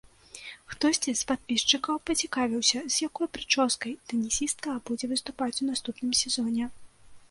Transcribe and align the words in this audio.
Хтосьці 0.71 1.13
з 1.19 1.27
падпісчыкаў 1.31 1.99
пацікавіўся, 2.11 2.79
з 2.95 3.05
якой 3.07 3.31
прычоскай 3.37 3.93
тэнісістка 4.11 4.69
будзе 4.89 5.05
выступаць 5.17 5.57
у 5.61 5.73
наступным 5.73 6.11
сезоне. 6.27 6.65